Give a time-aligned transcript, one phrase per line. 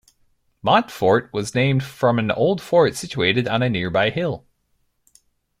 [0.63, 4.47] Montfort was named from an old fort situated on a nearby hill.